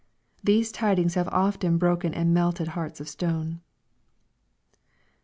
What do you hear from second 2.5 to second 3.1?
hearts of